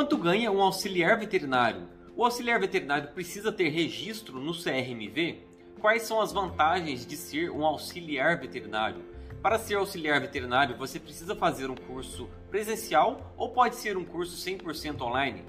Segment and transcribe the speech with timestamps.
[0.00, 1.86] Quanto ganha um auxiliar veterinário?
[2.16, 5.46] O auxiliar veterinário precisa ter registro no CRMV?
[5.78, 9.04] Quais são as vantagens de ser um auxiliar veterinário?
[9.42, 14.34] Para ser auxiliar veterinário, você precisa fazer um curso presencial ou pode ser um curso
[14.38, 15.44] 100% online?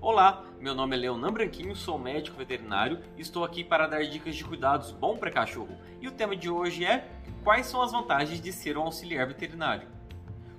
[0.00, 4.34] Olá, meu nome é Leonan Branquinho, sou médico veterinário e estou aqui para dar dicas
[4.34, 5.78] de cuidados bom para cachorro.
[6.00, 7.08] E o tema de hoje é
[7.44, 9.95] quais são as vantagens de ser um auxiliar veterinário?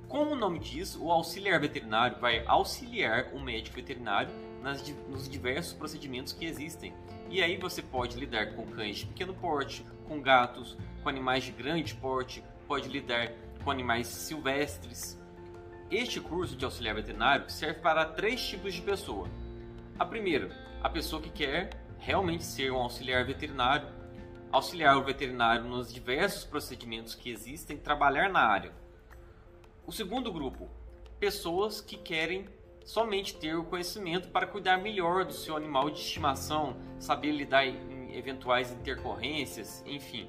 [0.08, 5.74] Como o nome diz, o auxiliar veterinário vai auxiliar o médico veterinário nas, nos diversos
[5.74, 6.94] procedimentos que existem.
[7.30, 11.52] E aí você pode lidar com cães de pequeno porte, com gatos, com animais de
[11.52, 13.34] grande porte, pode lidar
[13.66, 15.22] com animais silvestres.
[15.92, 19.30] Este curso de auxiliar veterinário serve para três tipos de pessoa.
[20.00, 20.50] A primeira,
[20.82, 23.90] a pessoa que quer realmente ser um auxiliar veterinário,
[24.54, 28.87] auxiliar o veterinário nos diversos procedimentos que existem, trabalhar na área.
[29.88, 30.68] O segundo grupo,
[31.18, 32.46] pessoas que querem
[32.84, 38.14] somente ter o conhecimento para cuidar melhor do seu animal de estimação, saber lidar em
[38.14, 40.28] eventuais intercorrências, enfim.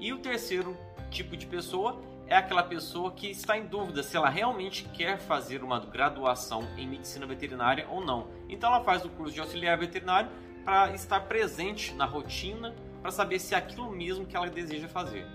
[0.00, 0.74] E o terceiro
[1.10, 5.62] tipo de pessoa é aquela pessoa que está em dúvida se ela realmente quer fazer
[5.62, 8.28] uma graduação em medicina veterinária ou não.
[8.48, 10.30] Então ela faz o curso de auxiliar veterinário
[10.64, 15.26] para estar presente na rotina, para saber se é aquilo mesmo que ela deseja fazer.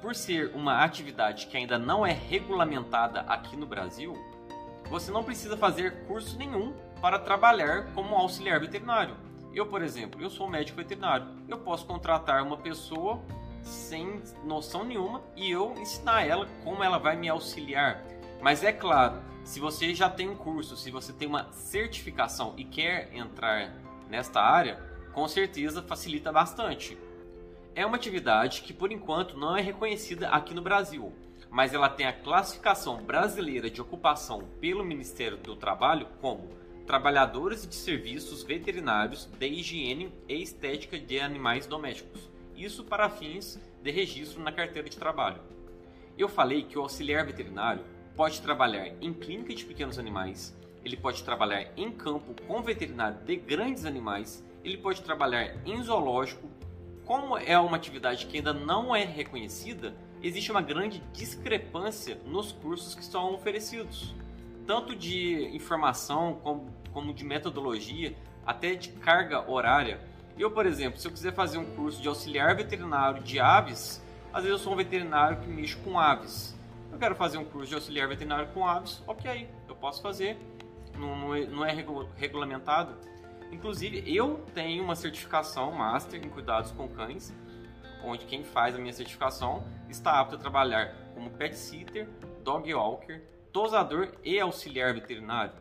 [0.00, 4.14] Por ser uma atividade que ainda não é regulamentada aqui no Brasil,
[4.88, 9.14] você não precisa fazer curso nenhum para trabalhar como auxiliar veterinário.
[9.52, 11.26] Eu, por exemplo, eu sou médico veterinário.
[11.46, 13.20] Eu posso contratar uma pessoa
[13.62, 18.02] sem noção nenhuma e eu ensinar ela como ela vai me auxiliar.
[18.40, 22.64] Mas é claro, se você já tem um curso, se você tem uma certificação e
[22.64, 23.74] quer entrar
[24.08, 24.80] nesta área,
[25.12, 26.96] com certeza facilita bastante.
[27.74, 31.12] É uma atividade que por enquanto não é reconhecida aqui no Brasil,
[31.50, 36.50] mas ela tem a classificação brasileira de ocupação pelo Ministério do Trabalho como
[36.86, 42.30] trabalhadores de serviços veterinários de higiene e estética de animais domésticos
[42.60, 45.40] isso para fins de registro na carteira de trabalho.
[46.18, 47.82] Eu falei que o auxiliar veterinário
[48.14, 50.54] pode trabalhar em clínica de pequenos animais,
[50.84, 56.49] ele pode trabalhar em campo com veterinário de grandes animais, ele pode trabalhar em zoológico.
[57.04, 62.94] Como é uma atividade que ainda não é reconhecida, existe uma grande discrepância nos cursos
[62.94, 64.14] que são oferecidos,
[64.66, 68.14] tanto de informação como, como de metodologia,
[68.46, 70.00] até de carga horária.
[70.38, 74.44] Eu, por exemplo, se eu quiser fazer um curso de auxiliar veterinário de aves, às
[74.44, 76.56] vezes eu sou um veterinário que mexe com aves.
[76.92, 80.38] Eu quero fazer um curso de auxiliar veterinário com aves, ok, eu posso fazer,
[80.96, 81.74] não, não é, não é
[82.16, 82.94] regulamentado.
[83.52, 87.34] Inclusive, eu tenho uma certificação master em cuidados com cães,
[88.04, 92.08] onde quem faz a minha certificação está apto a trabalhar como pet sitter,
[92.42, 93.20] dog walker,
[93.52, 95.52] tosador e auxiliar veterinário.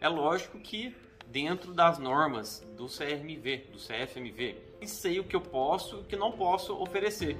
[0.00, 5.40] É lógico que dentro das normas do CRMV, do CFMV, e sei o que eu
[5.40, 7.36] posso e o que não posso oferecer.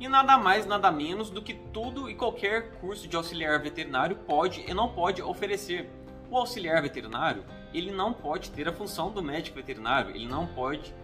[0.00, 4.64] E nada mais, nada menos do que tudo e qualquer curso de auxiliar veterinário pode
[4.68, 5.88] e não pode oferecer.
[6.32, 7.44] O auxiliar veterinário,
[7.74, 10.94] ele não pode ter a função do médico veterinário, ele não pode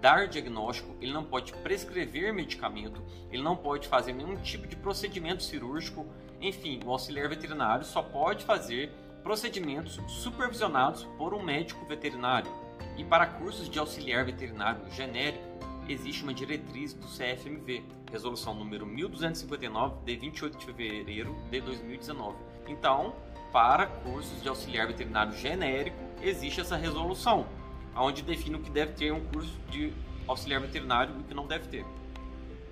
[0.00, 5.44] dar diagnóstico, ele não pode prescrever medicamento, ele não pode fazer nenhum tipo de procedimento
[5.44, 6.04] cirúrgico.
[6.40, 8.90] Enfim, o auxiliar veterinário só pode fazer
[9.22, 12.50] procedimentos supervisionados por um médico veterinário.
[12.96, 15.44] E para cursos de auxiliar veterinário genérico,
[15.88, 22.36] existe uma diretriz do CFMV, resolução número 1259 de 28 de fevereiro de 2019.
[22.66, 23.14] Então,
[23.54, 27.46] para cursos de auxiliar veterinário genérico, existe essa resolução,
[27.94, 29.92] onde define o que deve ter um curso de
[30.26, 31.86] auxiliar veterinário e o que não deve ter.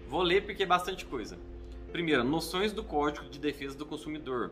[0.08, 1.38] Vou ler porque é bastante coisa.
[1.92, 4.50] Primeiro, noções do Código de Defesa do Consumidor.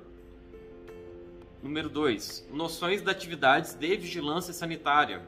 [1.60, 2.46] Número 2.
[2.52, 5.22] Noções de atividades de vigilância sanitária.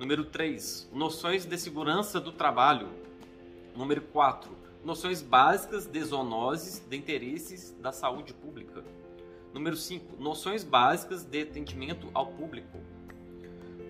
[0.00, 0.90] Número 3.
[0.92, 2.88] Noções de segurança do trabalho.
[3.76, 4.50] Número 4.
[4.84, 8.82] Noções básicas de zoonoses de interesses da saúde pública.
[9.58, 10.22] Número 5.
[10.22, 12.78] Noções básicas de atendimento ao público.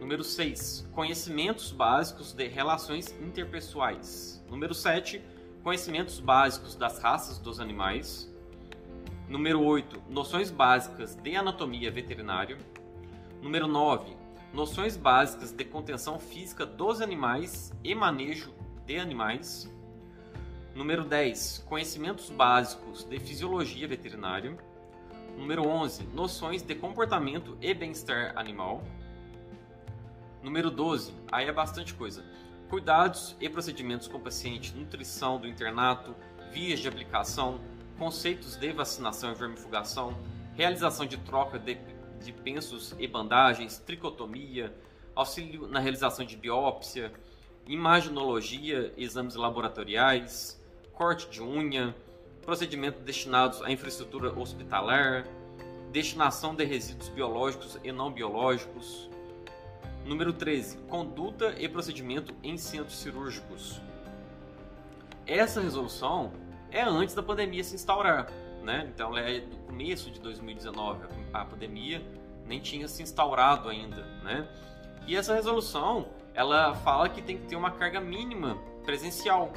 [0.01, 0.89] Número 6.
[0.95, 4.43] Conhecimentos básicos de relações interpessoais.
[4.49, 5.23] Número 7.
[5.63, 8.35] Conhecimentos básicos das raças dos animais.
[9.29, 10.05] Número 8.
[10.09, 12.57] Noções básicas de anatomia veterinária.
[13.43, 14.17] Número 9.
[14.55, 18.55] Noções básicas de contenção física dos animais e manejo
[18.87, 19.71] de animais.
[20.75, 21.67] Número 10.
[21.69, 24.57] Conhecimentos básicos de fisiologia veterinária.
[25.39, 26.09] Número 11.
[26.09, 28.83] Noções de comportamento e bem-estar animal.
[30.43, 31.15] Número 12.
[31.31, 32.25] Aí é bastante coisa.
[32.69, 36.13] Cuidados e procedimentos com paciente, nutrição do internato,
[36.53, 37.61] vias de aplicação,
[37.97, 40.13] conceitos de vacinação e vermifugação,
[40.55, 41.79] realização de troca de
[42.21, 44.75] de pensos e bandagens, tricotomia,
[45.15, 47.13] auxílio na realização de biópsia,
[47.65, 50.61] imaginologia, exames laboratoriais,
[50.93, 51.95] corte de unha,
[52.49, 55.27] procedimentos destinados à infraestrutura hospitalar,
[55.93, 59.11] destinação de resíduos biológicos e não biológicos.
[60.07, 60.79] Número 13.
[60.89, 63.83] Conduta e procedimento em centros cirúrgicos.
[65.27, 66.33] Essa resolução
[66.71, 68.33] é antes da pandemia se instaurar,
[68.65, 68.91] né?
[68.95, 71.05] Então ela é do começo de 2019,
[71.35, 72.03] a pandemia
[72.47, 74.49] nem tinha se instaurado ainda, né?
[75.07, 78.57] E essa resolução, ela fala que tem que ter uma carga mínima
[78.87, 79.53] presencial,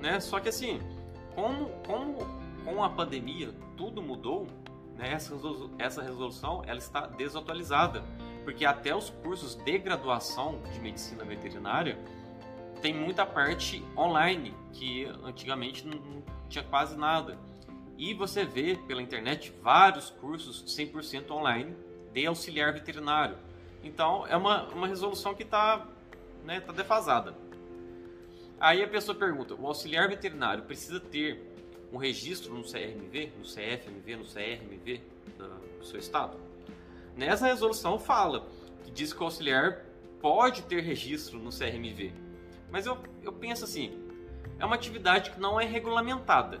[0.00, 0.18] né?
[0.18, 0.80] Só que assim,
[1.34, 2.18] como, como
[2.64, 4.46] com a pandemia tudo mudou,
[4.96, 5.12] né?
[5.12, 5.34] essa,
[5.78, 8.02] essa resolução ela está desatualizada,
[8.44, 11.98] porque até os cursos de graduação de medicina veterinária
[12.80, 17.38] tem muita parte online, que antigamente não tinha quase nada.
[17.96, 21.76] E você vê pela internet vários cursos 100% online
[22.12, 23.38] de auxiliar veterinário.
[23.84, 25.86] Então é uma, uma resolução que está
[26.44, 27.34] né, tá defasada.
[28.62, 31.52] Aí a pessoa pergunta: o auxiliar veterinário precisa ter
[31.92, 35.02] um registro no CRMV, no CFMV, no CRMV
[35.80, 36.38] do seu estado?
[37.16, 38.46] Nessa resolução fala
[38.84, 39.84] que diz que o auxiliar
[40.20, 42.12] pode ter registro no CRMV.
[42.70, 43.98] Mas eu, eu penso assim,
[44.60, 46.60] é uma atividade que não é regulamentada,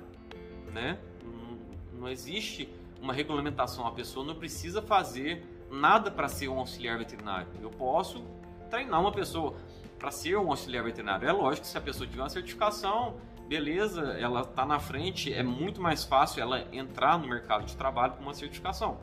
[0.72, 0.98] né?
[1.22, 2.68] Não, não existe
[3.00, 7.46] uma regulamentação, a pessoa não precisa fazer nada para ser um auxiliar veterinário.
[7.62, 8.24] Eu posso
[8.68, 9.54] treinar uma pessoa
[10.02, 11.28] para ser um auxiliar veterinário.
[11.28, 13.14] É lógico que se a pessoa tiver uma certificação,
[13.46, 18.14] beleza, ela está na frente, é muito mais fácil ela entrar no mercado de trabalho
[18.14, 18.98] com uma certificação.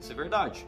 [0.00, 0.66] Isso é verdade.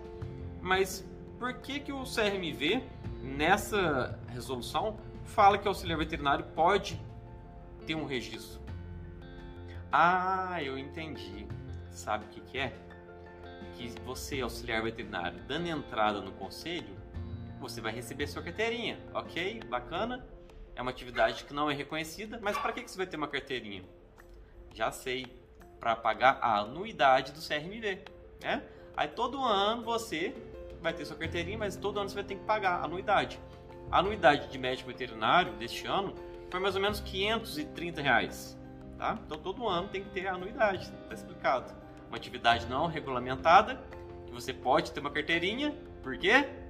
[0.61, 1.05] Mas
[1.37, 2.81] por que, que o CRMV,
[3.21, 7.01] nessa resolução, fala que o auxiliar veterinário pode
[7.85, 8.61] ter um registro?
[9.91, 11.45] Ah, eu entendi.
[11.91, 12.73] Sabe o que, que é?
[13.75, 17.02] Que você, auxiliar veterinário, dando entrada no conselho,
[17.63, 19.61] você vai receber sua carteirinha, ok?
[19.69, 20.27] Bacana?
[20.75, 23.29] É uma atividade que não é reconhecida, mas para que, que você vai ter uma
[23.29, 23.85] carteirinha?
[24.75, 25.27] Já sei,
[25.79, 28.03] para pagar a anuidade do CRMV,
[28.43, 28.63] né?
[28.97, 30.35] Aí todo ano você
[30.81, 33.39] vai ter sua carteirinha, mas todo ano você vai ter que pagar a anuidade.
[33.91, 36.15] A anuidade de médico veterinário deste ano
[36.51, 38.59] foi mais ou menos 530 reais,
[38.99, 39.19] tá?
[39.25, 41.73] Então todo ano tem que ter a anuidade, tá explicado.
[42.09, 43.81] Uma atividade não regulamentada,
[44.27, 46.62] que você pode ter uma carteirinha, por quê?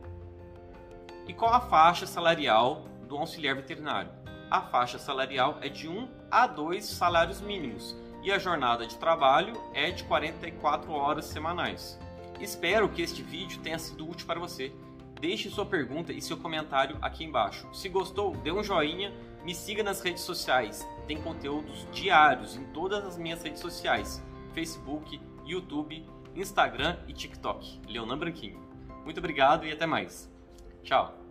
[1.27, 4.11] E qual a faixa salarial do auxiliar veterinário.
[4.51, 9.61] A faixa salarial é de 1 a 2 salários mínimos e a jornada de trabalho
[9.75, 11.99] é de 44 horas semanais.
[12.41, 14.73] Espero que este vídeo tenha sido útil para você.
[15.21, 17.69] Deixe sua pergunta e seu comentário aqui embaixo.
[17.73, 19.13] Se gostou, dê um joinha,
[19.45, 20.87] me siga nas redes sociais.
[21.07, 24.23] Tem conteúdos diários em todas as minhas redes sociais:
[24.55, 27.81] Facebook, YouTube, Instagram e TikTok.
[27.87, 28.61] Leonan Branquinho.
[29.05, 30.32] Muito obrigado e até mais.
[30.85, 31.22] Tchau.